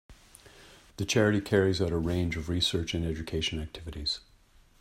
[0.97, 4.19] The charity carries out a range of research and education activities.